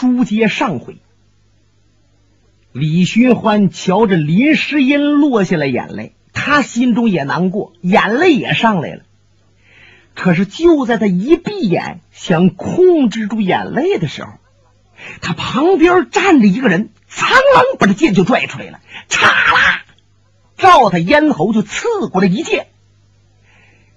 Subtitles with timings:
[0.00, 0.96] 书接上回，
[2.72, 9.02] 李寻欢瞧着林诗音落下了眼泪，他心中也难过，眼泪也上来了。
[10.14, 14.30] 可是就在他一闭眼想控制住眼泪的时候，
[15.20, 18.80] 他旁边站着一个人，苍啷把这剑就拽出来了，
[19.10, 19.84] 嚓啦，
[20.56, 22.68] 照他咽喉就刺过来一剑。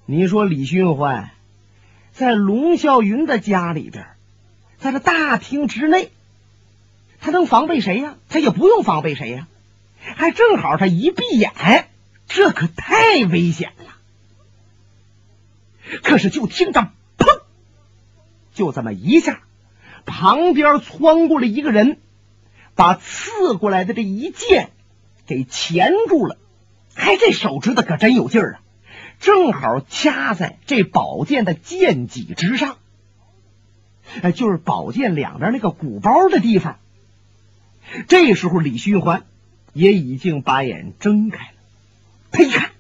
[0.06, 1.30] 你说李寻欢
[2.12, 4.06] 在龙啸云的家里边，
[4.84, 6.12] 在这大厅之内，
[7.22, 8.18] 他能防备谁呀？
[8.28, 9.48] 他也不用防备谁呀，
[9.98, 11.88] 还正好他一闭眼，
[12.28, 13.96] 这可太危险了。
[16.04, 17.44] 可是就听着砰，
[18.54, 19.40] 就这么一下，
[20.06, 21.98] 旁边窜过来一个人，
[22.76, 24.72] 把刺过来的这一剑
[25.26, 26.38] 给钳住了。
[26.96, 28.60] 哎，这手指头可真有劲儿啊！
[29.22, 32.80] 正好掐在这宝剑的剑脊之上，
[34.22, 36.78] 哎，就是宝剑两边那个鼓包的地方。
[38.08, 39.24] 这时候李寻欢
[39.74, 41.54] 也已经把眼睁开了，
[42.32, 42.72] 他一看。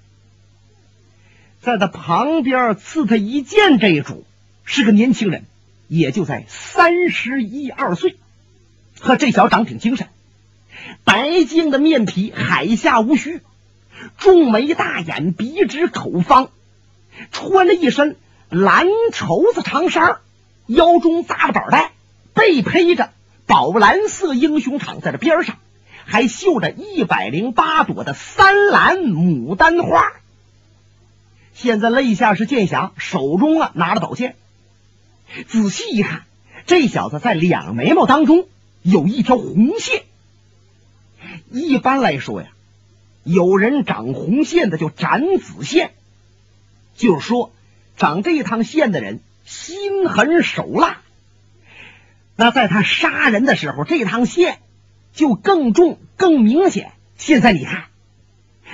[1.61, 4.25] 在他旁边刺他一剑，这一主
[4.65, 5.45] 是个年轻人，
[5.87, 8.17] 也就在三十一二岁。
[8.99, 10.07] 呵，这小长挺精神，
[11.05, 13.41] 白净的面皮，海下无须，
[14.17, 16.49] 重眉大眼，鼻直口方，
[17.31, 18.17] 穿了一身
[18.49, 20.17] 蓝绸子长衫，
[20.67, 21.91] 腰中扎着宝带，
[22.33, 23.11] 背披着
[23.45, 25.57] 宝蓝色英雄氅，在这边上
[26.05, 30.11] 还绣着一百零八朵的三蓝牡丹花。
[31.53, 34.35] 现在肋下是剑匣，手中啊拿着宝剑。
[35.47, 36.23] 仔细一看，
[36.65, 38.47] 这小子在两眉毛当中
[38.81, 40.03] 有一条红线。
[41.51, 42.49] 一般来说呀，
[43.23, 45.91] 有人长红线的就斩子线，
[46.95, 47.51] 就是说
[47.97, 51.01] 长这一趟线的人心狠手辣。
[52.35, 54.59] 那在他杀人的时候，这趟线
[55.13, 56.91] 就更重、更明显。
[57.17, 57.85] 现在你看，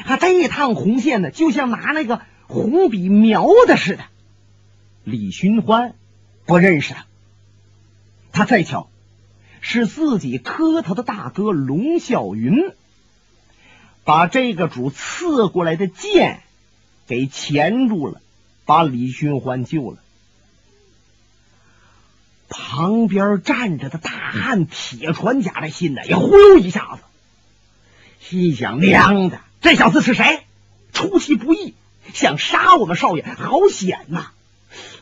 [0.06, 2.22] 他这趟红线呢，就像拿那个。
[2.52, 4.06] 红笔描的似的，
[5.04, 5.94] 李寻欢
[6.48, 7.06] 不认识他。
[8.32, 8.90] 他再瞧，
[9.62, 12.72] 是自己磕头的大哥龙啸云，
[14.04, 16.42] 把这个主刺过来的剑
[17.06, 18.20] 给钳住了，
[18.66, 20.00] 把李寻欢救了。
[22.50, 27.04] 旁边站着的大汉铁船甲的心呢也忽悠一下子，
[28.20, 30.42] 心想：娘的，这小子是谁？
[30.92, 31.76] 出其不意。
[32.12, 34.32] 想杀我们少爷，好险呐！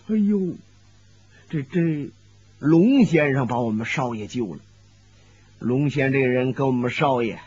[0.09, 0.55] 哎呦，
[1.49, 2.09] 这这
[2.59, 4.59] 龙先生把我们少爷救了。
[5.57, 7.39] 龙仙这个人跟我们少爷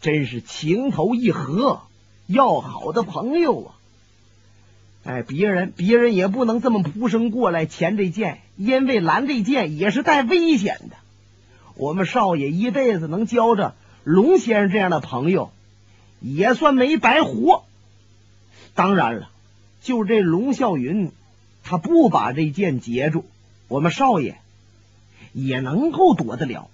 [0.00, 1.82] 真是情投意合，
[2.26, 3.73] 要好的朋友啊！
[5.04, 10.96] 哎，别人别人也不能这么扑声过来钳这剑，因为拦这剑也是带危险的。
[11.76, 15.50] 我们少爷一辈子能交着龙先生这样的朋友，
[16.20, 17.64] 也算没白活。
[18.74, 19.28] 当然了，
[19.82, 21.12] 就这龙啸云，
[21.62, 23.26] 他不把这剑截住，
[23.68, 24.38] 我们少爷
[25.34, 26.70] 也能够躲得了。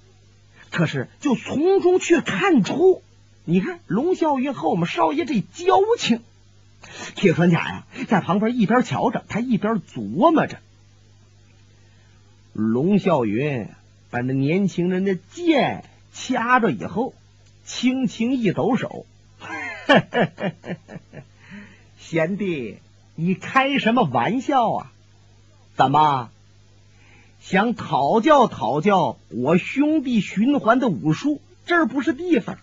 [0.71, 3.03] 可是就从中却看出，
[3.45, 6.21] 你看龙啸云和我们少爷这交情。
[7.15, 10.59] 铁船甲呀，在旁边一边瞧着，他一边琢磨着。
[12.53, 13.69] 龙啸云
[14.11, 17.15] 把那年轻人的剑掐着以后，
[17.65, 19.07] 轻轻一抖手。
[21.99, 22.79] 贤弟，
[23.15, 24.93] 你开什么玩笑啊？
[25.77, 26.31] 怎么
[27.41, 31.41] 想讨教讨教我兄弟循环的武术？
[31.67, 32.59] 这儿不是地方。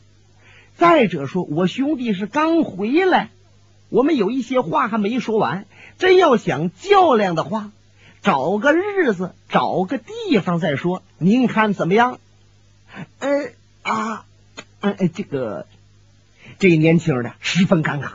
[0.75, 3.29] 再者说，我兄弟是刚回来，
[3.89, 5.65] 我们有一些话还没说完。
[5.97, 7.71] 真要想较量的话，
[8.21, 11.01] 找个日子，找个地方再说。
[11.17, 12.19] 您看怎么样？
[13.19, 13.49] 呃
[13.81, 14.25] 啊，
[14.79, 15.65] 呃，这个
[16.59, 18.11] 这年轻的十分尴尬。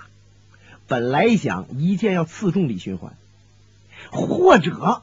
[0.87, 3.15] 本来想一剑要刺中李寻欢，
[4.11, 5.03] 或者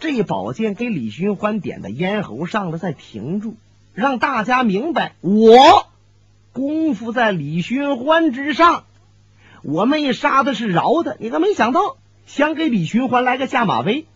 [0.00, 3.56] 这宝剑给李寻欢点在咽喉上了再停住，
[3.94, 5.86] 让大家明白我
[6.52, 8.84] 功夫在李寻欢之上，
[9.62, 11.16] 我没杀的是饶的。
[11.20, 14.06] 你可没想到想给李寻欢来个下马威，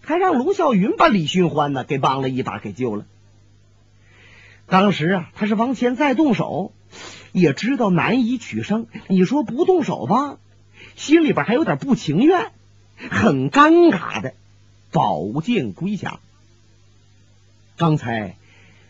[0.00, 3.04] 还让龙啸云把李寻欢呢给帮了一把，给救了。
[4.66, 6.72] 当时啊，他是往前再动手。
[7.32, 10.38] 也知道难以取胜，你说不动手吧，
[10.94, 12.52] 心里边还有点不情愿，
[13.10, 14.34] 很尴尬的。
[14.92, 16.20] 宝剑归家。
[17.76, 18.36] 刚才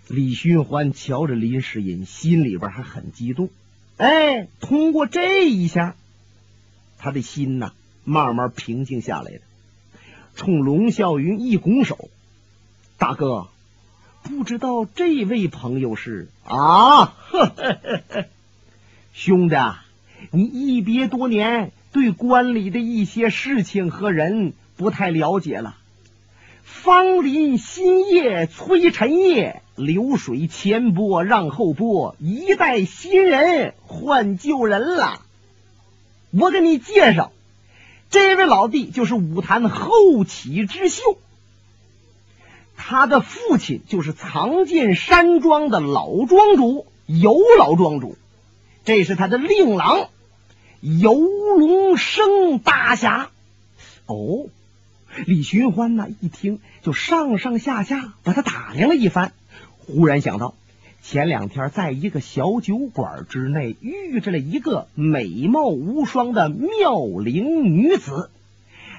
[0.08, 3.48] 李寻欢瞧着林诗音，心里边还很激动。
[3.96, 5.94] 哎，通过这一下，
[6.98, 7.72] 他的心呐
[8.04, 9.40] 慢慢平静下来了。
[10.34, 12.08] 冲龙啸云一拱手
[12.98, 13.46] ：“大哥，
[14.24, 17.04] 不知道这位朋友是啊？
[17.04, 18.24] 呵呵呵
[19.12, 19.56] 兄弟，
[20.32, 25.76] 你一别多年，对关里的一些事情和人不太了解了。
[26.64, 35.20] 芳林新叶催陈叶，流水前波让后波，一代新人换旧人了。
[36.30, 37.32] 我给你介绍，
[38.10, 41.02] 这位老弟就是武坛后起之秀，
[42.76, 48.16] 他的父亲就是藏进山庄的老庄主尤老庄主，
[48.84, 50.08] 这是他的令郎
[50.80, 53.30] 游龙生大侠。
[54.06, 54.46] 哦。
[55.26, 59.32] 李寻欢呢，一听就上上下下把他打量了一番，
[59.86, 60.54] 忽然想到
[61.02, 68.30] 前两天在一个小酒馆之内遇着了一个美貌无双的妙龄女子。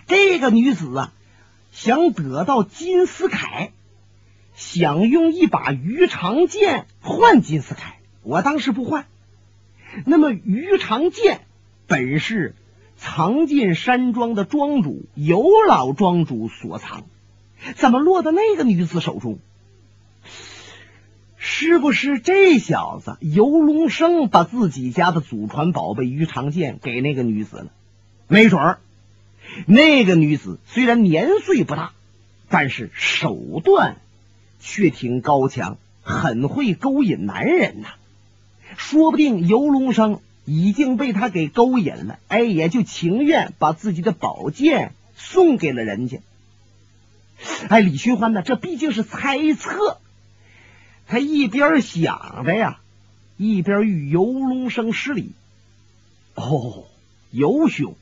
[0.08, 1.14] 这个女子啊，
[1.72, 3.70] 想得到金丝铠，
[4.56, 7.80] 想用一把鱼肠剑换金丝铠。
[8.22, 9.06] 我当时不换。
[10.06, 11.42] 那么鱼肠剑
[11.88, 12.56] 本是。
[12.98, 17.04] 藏进山庄的庄主尤老庄主所藏，
[17.76, 19.38] 怎么落到那个女子手中？
[21.48, 27.68] 是不是这小子游龙生把自己家的祖传宝贝鱼肠剑给那个女子了？
[28.28, 28.80] 没准儿，
[29.68, 31.92] 那个女子虽然年岁不大，
[32.50, 33.98] 但是手段
[34.60, 37.90] 却挺高强，很会勾引男人呐。
[38.76, 40.20] 说不定游龙生。
[40.48, 46.20] 已经被他给勾引了，哎，也就情愿把自己的宝剑送给了人家。
[47.68, 48.44] 哎，李寻欢呢？
[48.44, 49.98] 这毕竟是猜测。
[51.08, 52.80] 他一边想着呀，
[53.38, 55.32] 一边与游龙生施礼。
[56.34, 56.86] 哦，
[57.32, 57.96] 游兄，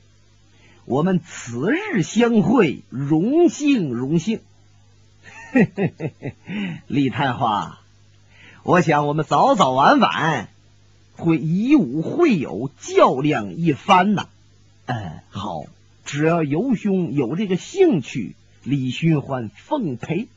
[0.86, 4.40] 我们此日相会，荣幸荣幸。
[5.52, 6.36] 嘿嘿嘿嘿，
[6.88, 7.80] 李探花，
[8.64, 10.50] 我想我们早早晚晚。
[11.16, 14.30] 会以武会友，较量一番呐。
[14.88, 15.66] 嗯，好，
[16.06, 20.28] 只要游兄有这个兴趣，李寻欢奉陪。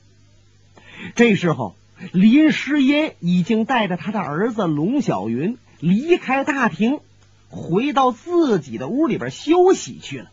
[1.15, 1.75] 这时候，
[2.13, 7.01] 林诗音已经带着他的儿子龙小云离开大厅，
[7.49, 10.31] 回到自己的屋里边休息去了。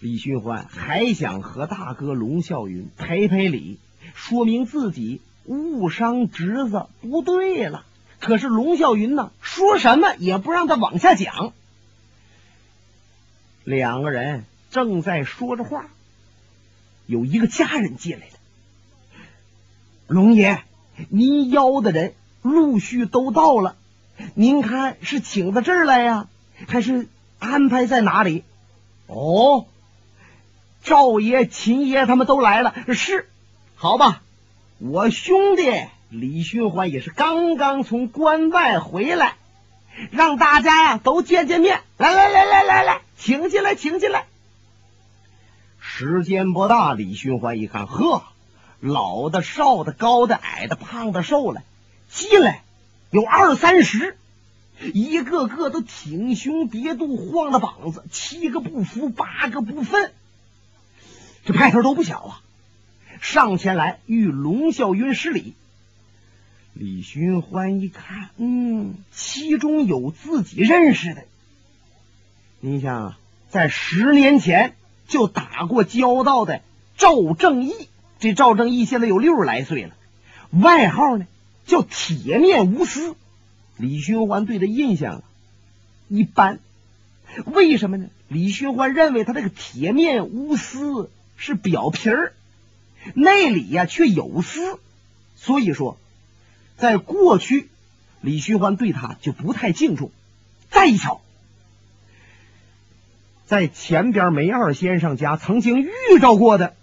[0.00, 3.78] 李寻欢还想和大哥龙啸云赔赔礼，
[4.14, 7.84] 说明自己误伤侄子不对了。
[8.18, 11.52] 可是龙啸云呢，说什么也不让他往下讲。
[13.62, 15.86] 两个人正在说着话，
[17.06, 18.39] 有一个家人进来了。
[20.10, 20.64] 龙爷，
[21.08, 23.76] 您邀的人陆续都到了，
[24.34, 26.26] 您看是请到这儿来呀，
[26.66, 27.06] 还是
[27.38, 28.42] 安排在哪里？
[29.06, 29.66] 哦，
[30.82, 33.28] 赵爷、秦爷他们都来了，是，
[33.76, 34.22] 好吧，
[34.78, 35.70] 我兄弟。
[36.08, 39.36] 李寻欢也是刚刚从关外回来，
[40.10, 41.82] 让大家呀都见见面。
[41.98, 44.24] 来来来来来来，请进来，请进来。
[45.78, 48.24] 时间不大，李寻欢一看，呵，
[48.80, 51.62] 老的、少的、高的、矮的、胖的、瘦的，
[52.08, 52.64] 进来
[53.10, 54.16] 有二三十，
[54.94, 60.12] 一个个都挺胸叠肚、晃着膀子，七个不服，八个不忿，
[61.44, 62.42] 这派头都不小啊！
[63.20, 65.54] 上前来与龙啸云施礼。
[66.72, 71.24] 李寻欢一看，嗯，其中有自己认识的。
[72.60, 73.16] 你想，
[73.50, 74.74] 在十年前
[75.06, 76.62] 就打过交道的
[76.96, 77.74] 赵正义，
[78.20, 79.94] 这赵正义现在有六十来岁了，
[80.50, 81.26] 外号呢
[81.66, 83.16] 叫铁面无私。
[83.76, 85.24] 李寻欢对他印象
[86.06, 86.60] 一般，
[87.46, 88.08] 为什么呢？
[88.28, 92.34] 李寻欢认为他这个铁面无私是表皮儿，
[93.14, 94.78] 内里呀却有私，
[95.34, 95.98] 所以说。
[96.76, 97.68] 在过去，
[98.22, 100.10] 李寻欢对他就不太敬重。
[100.70, 101.20] 再一瞧，
[103.44, 106.74] 在前边梅二先生家曾经遇着过的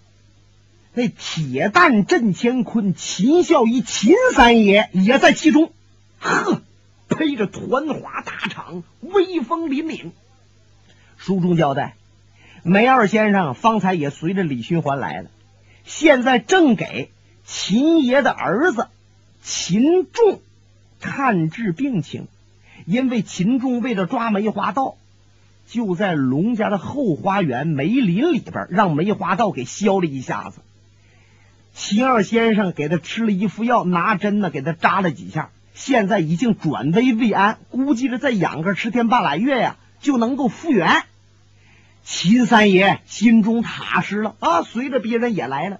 [0.97, 5.71] 那铁蛋震乾坤秦孝仪秦三爷也在其中。
[6.17, 6.63] 呵，
[7.07, 10.09] 披着团花大氅，威风凛凛。
[11.15, 11.93] 书中交代，
[12.63, 15.29] 梅二先生方才也随着李寻欢来了，
[15.85, 17.11] 现在正给
[17.45, 18.87] 秦爷的儿子。
[19.43, 20.41] 秦仲
[20.99, 22.27] 看治病情，
[22.87, 24.97] 因为秦仲为了抓梅花道，
[25.67, 30.61] 就在龙家的后花园梅林里边让梅花道给削了一下子。
[31.79, 41.03] 秦二先生给他吃了一副药，拿针呢给他扎了几下，现在已经转危为安，估计着再养个十天半拉月呀就能够复原。
[42.03, 45.79] 秦三爷心中踏实了啊，随着别人也来了。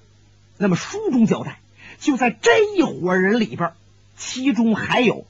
[0.59, 1.59] 那么书中交代。
[1.97, 3.71] 就在这一伙人里边，
[4.15, 5.25] 其中还有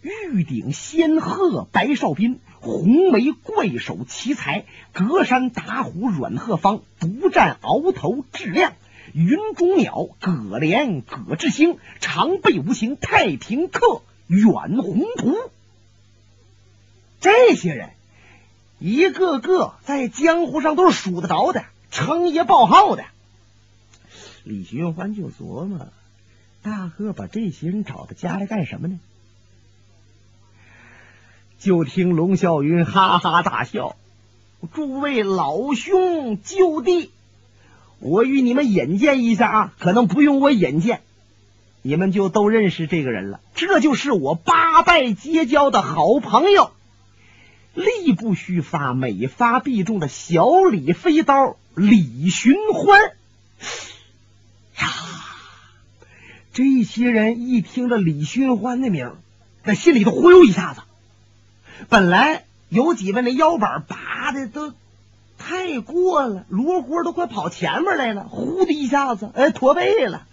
[0.00, 8.72] 玉鼎仙鹤白少斌、红眉怪手奇才、隔山打虎阮鹤芳、独占鳌头质亮、
[9.12, 15.36] 云中鸟葛连葛志兴、常备无形太平客远宏图。
[17.20, 17.90] 这些人
[18.78, 23.04] 一个个在江湖上都是数得着的，称爷报号的。
[24.44, 25.88] 李寻欢就琢磨：
[26.62, 28.98] 大哥把这些人找到家来干什么呢？
[31.60, 33.94] 就听龙啸云哈哈大笑
[34.74, 37.12] ：“诸位老兄就弟，
[38.02, 41.02] 我与你们引荐一下啊，可能不用我引荐，
[41.82, 43.40] 你们就都认识这个人了。
[43.54, 46.72] 这就是我八拜结交的好朋友，
[47.74, 53.12] 力不虚发、每发必中的小李飞刀李寻欢。”
[56.52, 59.14] 这些人一听着李寻欢的名，
[59.62, 60.82] 那心里头忽悠一下子。
[61.88, 64.74] 本来有几位那腰板拔的都
[65.44, 70.24] 太过了，罗锅都快跑前面来了，呼的一下子，哎，驼背了。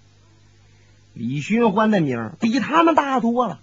[1.14, 3.60] 李寻欢的名比他们大多了。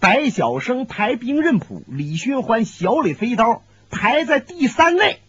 [0.00, 5.20] 白晓生排兵刃谱，李寻欢小李飞刀排在第三位。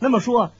[0.00, 0.52] 那么说，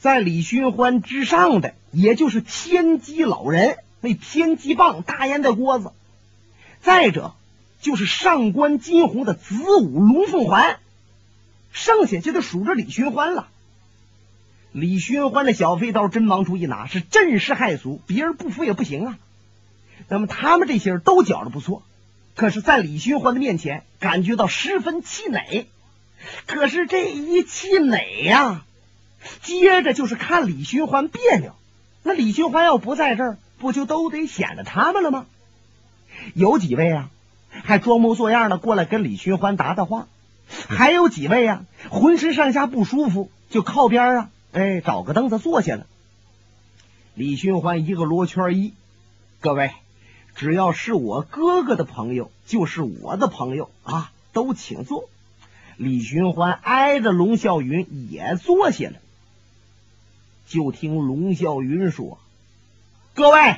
[0.00, 3.78] 在李寻欢之上的，也就是天机老人。
[4.00, 5.92] 那天机棒、大烟袋锅子，
[6.80, 7.34] 再者
[7.80, 10.80] 就是上官金鸿的子午龙凤环，
[11.70, 13.48] 剩下就得数着李寻欢了。
[14.72, 19.18] 李寻欢的小飞刀真王出一拿，是震世骇俗，别人不服也不行啊。
[20.08, 21.82] 那么他们这些人都觉着不错，
[22.34, 25.66] 可是，在李寻欢的面前，感觉到十分气馁。
[26.46, 28.64] 可是这一气馁呀，
[29.42, 31.54] 接着就是看李寻欢别扭。
[32.02, 33.38] 那李寻欢要不在这儿。
[33.58, 35.26] 不就都得显着他们了吗？
[36.34, 37.10] 有几位啊，
[37.48, 40.08] 还装模作样的过来跟李寻欢搭搭话；
[40.68, 45.86] 还有几位啊，浑身上下不舒服，就靠边啊，哎，找个凳子坐下了。
[47.14, 48.74] 李寻欢一个罗圈一，
[49.40, 49.72] 各位，
[50.34, 55.08] 只要是我哥哥的朋友，就是我的朋友啊，都请坐。
[55.78, 58.96] 李寻欢挨着龙啸云也坐下了，
[60.46, 62.18] 就听龙啸云说。
[63.14, 63.56] 各位，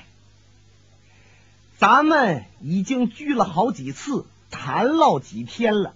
[1.77, 5.95] 咱们已经聚了好几次，谈唠几天了，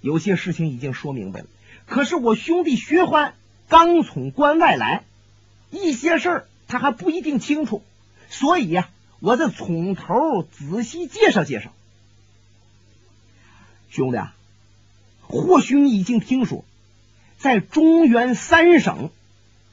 [0.00, 1.46] 有些事情已经说明白了。
[1.86, 3.34] 可是我兄弟薛欢
[3.68, 5.04] 刚从关外来，
[5.70, 7.82] 一些事儿他还不一定清楚，
[8.28, 8.88] 所以呀，
[9.20, 11.72] 我再从头仔细介绍介绍。
[13.90, 14.18] 兄弟，
[15.22, 16.64] 或许你已经听说，
[17.38, 19.10] 在中原三省。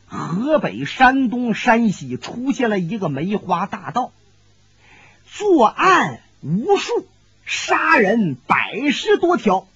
[0.07, 4.11] 河北、山东、山西出现了一个梅花大盗，
[5.27, 7.07] 作案无数，
[7.43, 9.67] 杀人百十多条，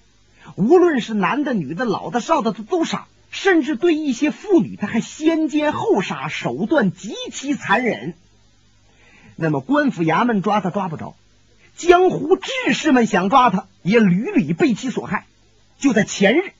[0.54, 8.14] 无论是男的、女的、老的、少的，他都杀，甚至对一些妇女，他还先奸后杀，手段极其残忍。
[9.36, 11.14] 那么官府衙门抓他抓不着，
[11.76, 15.26] 江湖志士们想抓他，也屡屡被其所害。
[15.78, 16.52] 就在前日。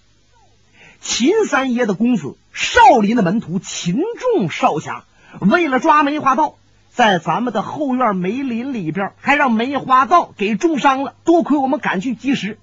[1.03, 3.97] 秦三爷的公子少林的门徒秦
[4.35, 5.05] 仲少侠，
[5.41, 6.57] 为了抓梅花道，
[6.91, 11.15] 在咱们的后院梅林里边，还让梅花道给重伤了。
[11.25, 12.59] 多亏我们赶去及时，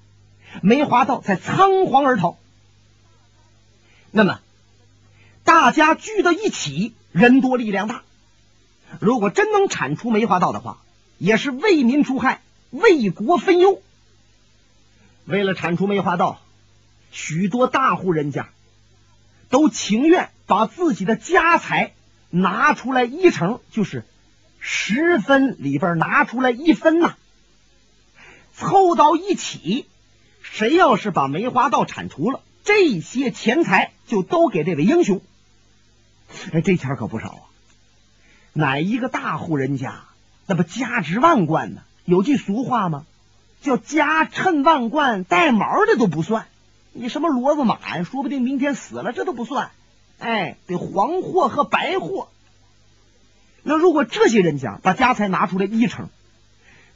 [0.61, 2.37] 梅花道才仓皇而逃。
[4.11, 4.39] 那么，
[5.43, 8.03] 大家聚到一起，人多力量大。
[8.99, 10.79] 如果真能铲除梅花道的话，
[11.17, 13.81] 也是为民除害，为国分忧。
[15.25, 16.39] 为了铲除梅花道。
[17.09, 18.49] 许多大户人家
[19.49, 21.93] 都情愿把自己的家财
[22.29, 24.03] 拿出来一成，就是
[24.59, 27.15] 十分里边拿出来一分呐，
[28.53, 29.87] 凑到一起，
[30.41, 35.21] 谁要是把梅花道铲除了，这些钱财就都给这位英雄。
[36.51, 37.43] 哎，这钱可不少啊！
[38.51, 40.03] 哪一个大户人家
[40.47, 41.83] 那不价值万贯呢？
[42.03, 43.05] 有句俗话吗？
[43.61, 46.47] 叫家趁万贯，带毛的都不算。
[46.91, 48.03] 你什么骡子马呀？
[48.03, 49.71] 说不定明天死了，这都不算。
[50.19, 52.27] 哎，得黄货和白货。
[53.63, 56.09] 那如果这些人家把家财拿出来一成，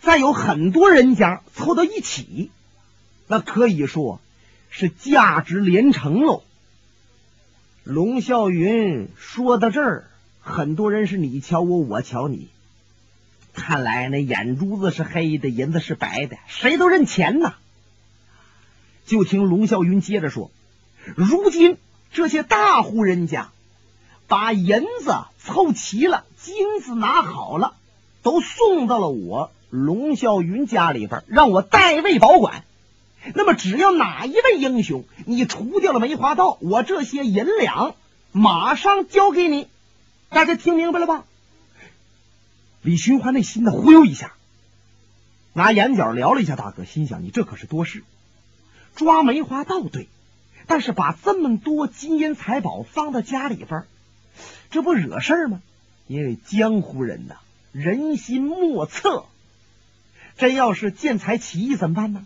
[0.02, 2.52] 再有很多人家凑到一起，
[3.28, 4.20] 那可以说
[4.72, 6.42] 是价值连城喽。
[7.84, 10.10] 龙啸云说到这儿，
[10.40, 12.48] 很多人是你瞧我，我瞧你，
[13.54, 17.56] 看来那眼珠子是黑的，银子是白的，谁都认钱呐。
[19.06, 20.52] 就听龙啸云接着说
[21.18, 21.78] ：“如今
[22.14, 23.50] 这些大户人家
[24.28, 27.76] 把银子凑齐了，金子拿好了，
[28.22, 32.64] 都送到了我龙啸云家里边，让我代为保管。
[33.36, 37.96] 那么，只要哪一位英雄你除掉了梅花道，我这些银两
[38.32, 39.68] 马上交给你。
[40.30, 41.26] 大家听明白了吧？
[42.82, 44.34] 李寻欢那心呢忽悠一下，
[45.54, 48.04] 拿眼角撩了一下大哥，心想：你这可是多事，
[48.96, 50.08] 抓梅花道对，
[50.66, 53.84] 但是把这么多金银财宝放到家里边，
[54.72, 55.62] 这不惹事儿吗？
[56.08, 57.36] 因为江湖人呐，
[57.72, 59.26] 人心莫测，
[60.38, 62.26] 真要是见财起意怎么办呢？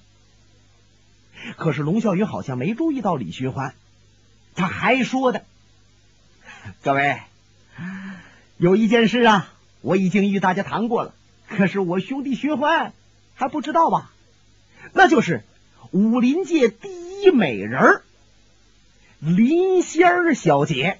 [1.58, 3.76] 可是龙啸云好像没注意到李寻欢，
[4.56, 5.46] 他还说的
[6.82, 7.22] ：“各位，
[8.58, 11.14] 有一件事啊，我已经与大家谈过了，
[11.48, 12.94] 可是我兄弟寻欢
[13.36, 14.12] 还不知道吧？
[14.94, 15.44] 那就是
[15.92, 16.90] 武林界第
[17.22, 18.02] 一美人
[19.20, 21.00] 林仙儿小姐，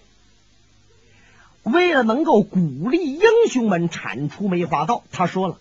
[1.64, 5.60] 为了能够鼓励英雄们铲除梅花道，他说了，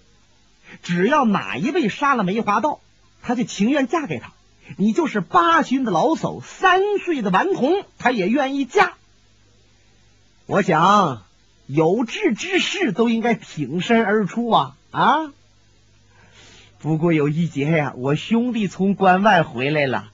[0.82, 2.80] 只要哪一位杀了梅花道，
[3.22, 4.32] 他就情愿嫁给他。”
[4.76, 8.94] 你就是八旬的老叟，三岁的顽童，他也愿意嫁。
[10.46, 11.22] 我想
[11.66, 15.32] 有志之士都应该挺身而出啊啊！
[16.78, 20.10] 不过有一节呀，我兄弟从关外回来了，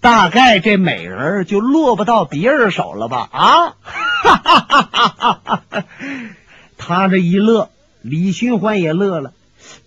[0.00, 3.28] 大概这美人就落不到别人手了吧？
[3.32, 3.76] 啊！
[3.82, 5.84] 哈哈哈哈哈！
[6.76, 7.70] 他这一乐，
[8.00, 9.32] 李寻欢也乐了。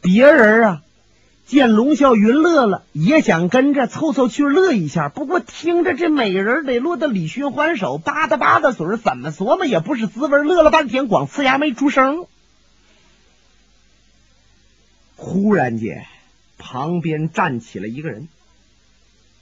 [0.02, 0.82] 别人啊。
[1.46, 5.10] 见龙啸云乐了，也想跟着凑凑趣乐一下。
[5.10, 10.44] 不过听着这美人得落到李寻欢手，吧嗒吧嗒嘴，怎么琢磨也不是滋味。
[10.44, 12.26] 乐了半天，光呲牙没出声。
[15.16, 16.06] 忽然间，
[16.58, 18.28] 旁边站起了一个人。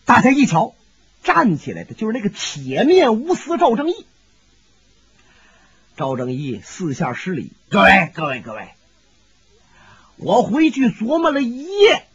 [0.03, 0.75] 大家一瞧，
[1.23, 4.05] 站起来的就是那个铁面无私赵正义。
[5.95, 8.67] 赵正义四下施礼：“各位，各位，各位。”
[10.23, 12.05] 我回去琢磨了一夜，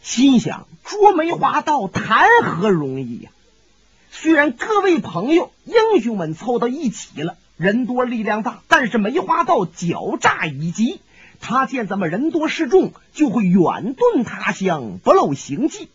[0.00, 3.30] 心想捉梅花道谈何容易呀！
[4.10, 11.00] 虽然各位朋友英雄们凑到一起了，人多力量大，但是梅花道狡诈已极。
[11.40, 15.88] 他见咱们人多势众，就会远遁他乡，不露行迹。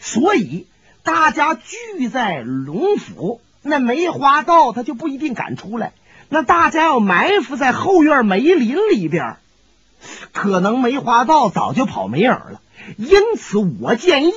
[0.00, 0.66] 所以
[1.04, 5.92] 大家聚在龙府，那梅花道他就不一定敢出来。
[6.28, 9.36] 那大家要埋伏在后院梅林里边。
[10.34, 12.60] 可能梅花道早就跑没影了，
[12.98, 14.32] 因此我建议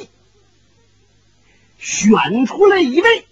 [1.80, 3.26] 选出来一位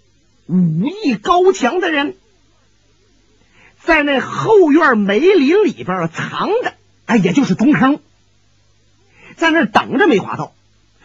[0.47, 2.17] 武艺高强的人，
[3.81, 6.73] 在那后院梅林里边藏着，
[7.05, 7.99] 哎，也就是东坑，
[9.35, 10.51] 在那等着梅花道。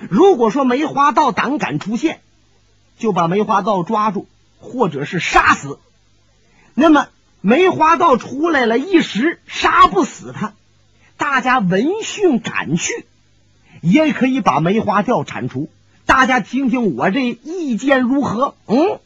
[0.08, 2.22] 如果说梅花道胆敢出现，
[2.98, 4.26] 就把梅花道抓住，
[4.58, 5.78] 或者是杀死。
[6.72, 7.08] 那么
[7.42, 10.54] 梅花道出来了，一时杀不死他。
[11.20, 13.04] 大家闻讯赶去，
[13.82, 15.68] 也可以把梅花调铲除。
[16.06, 18.54] 大家听听我这意见如何？
[18.66, 19.00] 嗯，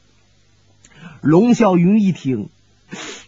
[1.20, 2.50] 龙啸云一听，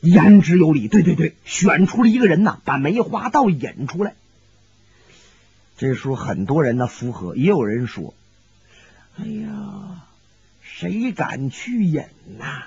[0.02, 0.86] 言之有理。
[0.86, 4.14] 对对对，选出了一个人呐，把梅花道引出来。
[5.76, 8.14] 这时候很多人呢附和，也有人说
[9.18, 10.04] ：“哎呀，
[10.62, 12.04] 谁敢去引
[12.38, 12.62] 呐？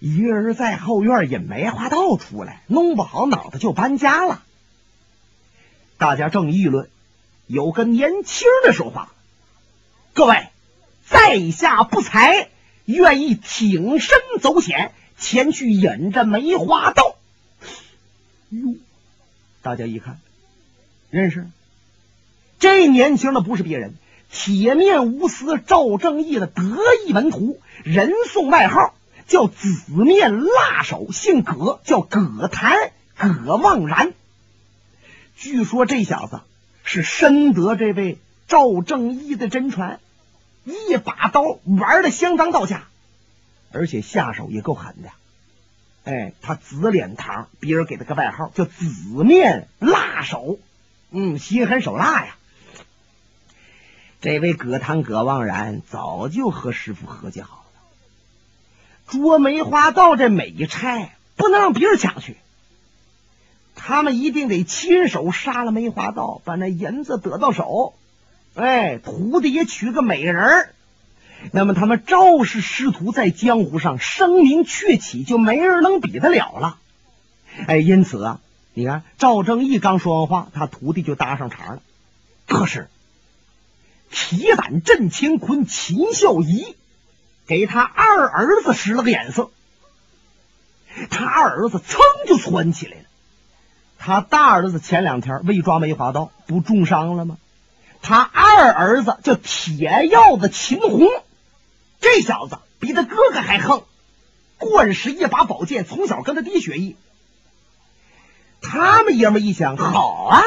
[0.00, 4.42] 一个人在后院引梅花道出来，弄不好脑子就搬家了。”
[6.00, 6.88] 大家正议论，
[7.46, 9.12] 有个年轻的说话
[10.14, 10.48] ：“各位，
[11.04, 12.48] 在下不才，
[12.86, 17.16] 愿意挺身走险，前去引着梅花道。”
[18.48, 18.76] 哟，
[19.60, 20.20] 大家一看，
[21.10, 21.46] 认识
[22.58, 23.94] 这年轻的不是别人，
[24.32, 26.62] 铁面无私赵正义的得
[27.06, 28.94] 意门徒，人送外号
[29.26, 34.14] 叫“紫面辣手”，姓葛，叫葛谭，葛望然。
[35.40, 36.42] 据说这小子
[36.84, 39.98] 是深得这位赵正义的真传，
[40.64, 42.82] 一把刀玩的相当到家，
[43.72, 45.08] 而且下手也够狠的。
[46.04, 48.84] 哎，他紫脸膛，别人给他个外号叫“紫
[49.24, 50.58] 面辣手”，
[51.10, 52.36] 嗯，心狠手辣呀。
[54.20, 57.80] 这位葛谭葛望然早就和师傅合计好了，
[59.06, 62.36] 捉梅花道这美差不能让别人抢去。
[63.82, 67.94] 他们一定得亲手杀了梅花道，把那银子得到手。
[68.54, 70.74] 哎，徒弟也娶个美人儿，
[71.50, 76.78] 那么他们赵氏师徒在江湖上声名鹊起，就没人能比得了了。
[77.66, 78.40] 哎，因此啊，
[78.74, 81.80] 你看赵正义刚说完话，他徒弟就搭上茬了。
[82.46, 82.88] 可是
[84.10, 86.76] 铁胆震乾坤秦孝仪
[87.46, 89.50] 给他二儿子使了个眼色，
[91.08, 92.99] 他二儿子噌就窜起来。
[94.02, 97.36] 他大儿子前两天为抓梅花盗，不重伤了吗？
[98.00, 101.06] 他二儿子叫铁鹞子秦红，
[102.00, 103.82] 这小子比他哥哥还横，
[104.56, 106.96] 惯使一把宝剑，从小跟他滴血液。
[108.62, 110.42] 他们爷们一想，好啊，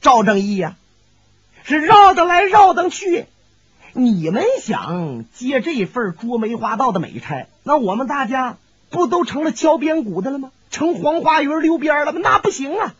[0.00, 0.74] 赵正义呀，
[1.62, 3.26] 是绕得来绕得去。
[3.92, 8.56] 你们想接这份捉梅花盗的美差，那我们大家
[8.90, 10.50] 不都成了敲边鼓的了吗？
[10.76, 12.20] 成黄花鱼溜边了吗？
[12.22, 12.94] 那不行啊！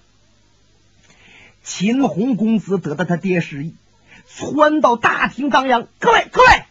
[1.62, 3.74] 秦红公子得到他爹示意，
[4.26, 6.64] 窜到大厅当阳：“各位，各位，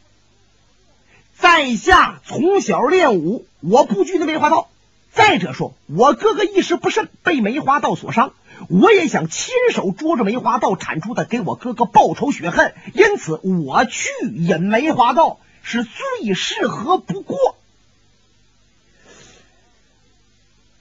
[1.37, 4.67] 在下从小练武，我不惧那梅花道。
[5.11, 8.33] 再者说，我哥哥一时不慎被梅花道所伤，
[8.67, 12.73] 我也想亲手捉着梅花道铲出的，给我哥哥报仇雪恨。
[12.95, 17.37] 因此，我去引梅花道是最适合不过。”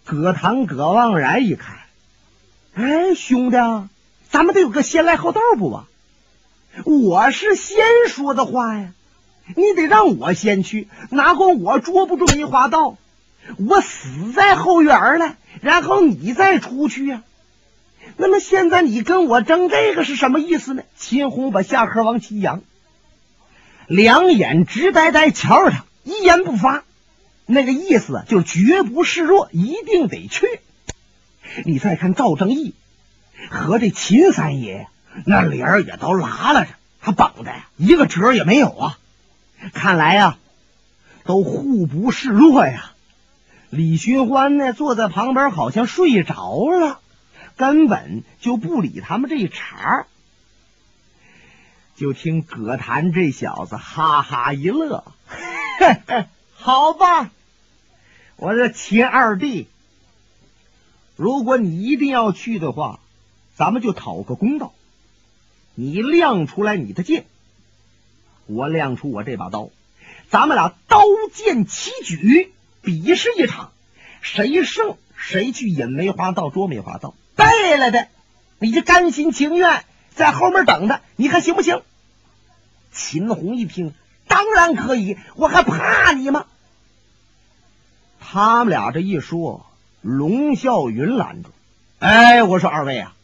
[0.05, 1.79] 葛唐、葛望然一看，
[2.75, 3.57] 哎，兄弟，
[4.29, 5.87] 咱们得有个先来后到不吧？
[6.85, 8.93] 我是先说的话呀，
[9.57, 12.99] 你得让我先去，哪管我捉不住梅花道，
[13.67, 17.23] 我死在后院了，然后你再出去呀？
[18.19, 20.83] 那么现在你跟我争这个是什么意思呢？
[20.97, 22.61] 秦红把下颌往起扬，
[23.87, 26.85] 两眼直呆呆瞧着他，一言不发。
[27.47, 30.47] 那个意思就是绝不示弱，一定得去。
[31.65, 32.75] 你再看赵正义
[33.51, 34.89] 和这秦三爷，
[35.27, 38.99] 那脸儿也都拉拉着，他绷的呀，一个褶也没有啊。
[39.73, 40.39] 看来呀，
[41.25, 42.93] 都互不示弱呀。
[43.71, 47.01] 李寻欢呢，坐在旁边好像睡着了，
[47.57, 50.07] 根本就不理他们这一茬。
[51.97, 55.05] 就听葛谭这小子哈哈一乐，
[55.79, 56.25] 嘿嘿。
[56.65, 57.31] 好吧，
[58.37, 59.69] 我这秦二弟，
[61.15, 63.01] 如果你一定要去的话，
[63.55, 64.73] 咱们就讨个公道。
[65.75, 67.27] 你亮出来你的剑，
[68.47, 69.69] 我亮出我这把刀，
[70.31, 71.03] 咱们俩刀
[71.35, 72.51] 剑齐举，
[72.81, 73.71] 比试一场，
[74.23, 77.15] 谁胜谁去引梅花道捉梅花道。
[77.37, 78.09] 败了的，
[78.59, 81.83] 你就甘心情愿在后面等着，你看行不行？
[82.91, 83.93] 秦红一听，
[84.29, 86.47] 当然可以，我还怕你吗？
[88.35, 89.65] 他们俩这一说，
[90.01, 91.51] 龙啸云拦住
[92.01, 93.15] ：“哎，我说二位啊，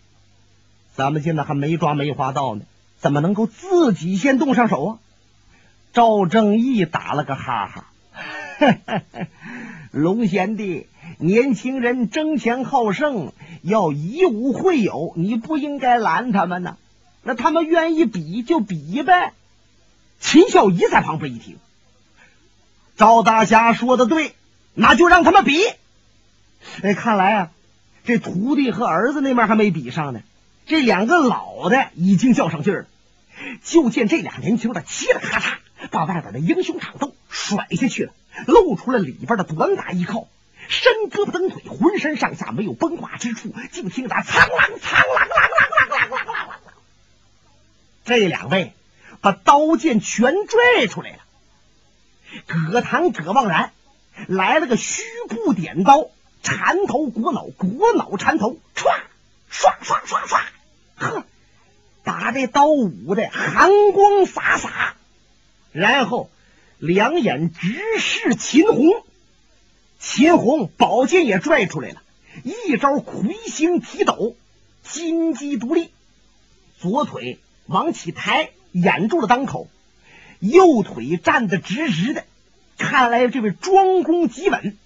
[0.95, 2.63] 咱们现在还没抓梅花道呢，
[3.01, 4.99] 怎么能够自己先动上手啊？”
[5.93, 7.87] 赵正义打了个哈哈
[9.91, 10.87] ：“龙贤弟，
[11.19, 16.77] 年轻人争强好胜，要以武会友，你不应该拦他们呢。
[17.25, 19.33] 那他们愿意比就比呗。”
[20.21, 21.57] 秦孝仪在旁边一听，
[22.97, 24.37] 赵大侠说的对。
[24.75, 25.61] 那就让他们比。
[26.83, 27.51] 哎，看来啊，
[28.05, 30.21] 这徒弟和儿子那面还没比上呢。
[30.67, 32.87] 这两个老的已经较上劲儿了。
[33.63, 35.55] 就见这俩年轻的嘁哩咔嚓
[35.91, 38.13] 把外边的英雄长刀甩下去了，
[38.47, 40.29] 露出了里边的短打衣靠，
[40.69, 43.55] 伸胳膊蹬腿，浑身上下没有崩挂之处。
[43.73, 46.55] 就听着苍啷苍啷啷啷啷啷啷啷啷，
[48.05, 48.75] 这两位
[49.23, 51.19] 把刀剑全拽出来了。
[52.47, 53.73] 葛唐、葛望然。
[54.29, 56.11] 来了个虚步点刀，
[56.43, 58.87] 缠头裹脑，裹脑缠头，唰
[59.51, 60.41] 唰唰唰唰，
[60.97, 61.25] 呵，
[62.05, 64.95] 打这刀舞的寒光洒洒，
[65.73, 66.31] 然后
[66.79, 69.05] 两眼直视秦红，
[69.99, 72.03] 秦红宝剑也拽出来了，
[72.45, 74.37] 一招魁星提斗，
[74.83, 75.91] 金鸡独立，
[76.79, 79.69] 左腿往起抬，掩住了裆口，
[80.39, 82.25] 右腿站得直直的。
[82.81, 84.77] 看来这位庄公极稳，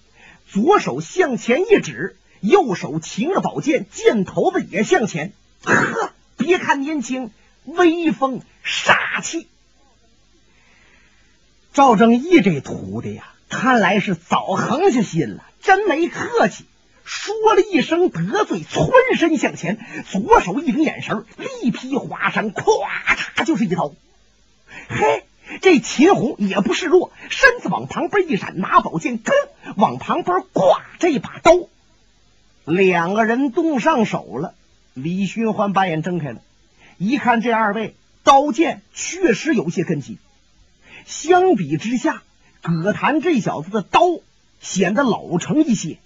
[0.51, 5.31] 左手向前一指，右手擎着宝剑，剑头子也向前。
[5.63, 7.31] 呵，别看年轻，
[7.63, 9.47] 威风煞气。
[11.73, 16.65] 赵正义这徒弟呀，看来是早横下心了，真没客气。
[17.05, 19.79] 说了一声得罪，窜身向前，
[20.11, 23.93] 左手一领眼神，力劈华山，咵嚓就是一刀。
[24.89, 25.23] 嘿。
[25.61, 29.33] 这秦红也不示弱，身子往旁边一闪，拿宝剑跟
[29.77, 31.51] 往旁边挂这把刀。
[32.65, 34.53] 两个人动上手了。
[34.93, 36.41] 李寻欢把眼睁开了，
[36.97, 40.17] 一看这二位刀剑确实有些根基。
[41.05, 42.23] 相比之下，
[42.61, 43.99] 葛谭这小子的刀
[44.61, 45.97] 显得老成一些。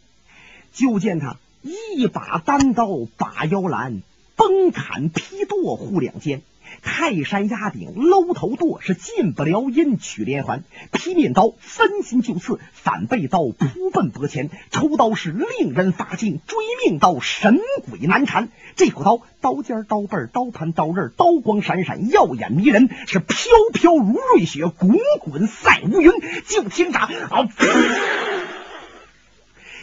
[0.74, 4.02] 就见他一把单刀把腰拦，
[4.36, 6.42] 崩砍劈剁护两肩。
[6.82, 10.64] 泰山压顶，搂头剁，是进不了阴取连环。
[10.92, 14.50] 劈面刀分心就刺，反背刀扑奔脖前。
[14.72, 18.50] 抽刀是令人发惊，追命刀神鬼难缠。
[18.76, 23.38] 这口刀，刀尖、刀背、刀盘、刀刃，刀光闪闪，耀眼迷人，是飘
[23.74, 26.12] 飘如瑞雪，滚滚赛乌云。
[26.48, 27.50] 就听着啊，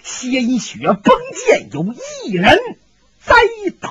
[0.03, 1.95] 鲜血崩溅，有
[2.27, 2.59] 一人
[3.21, 3.35] 栽
[3.81, 3.91] 倒。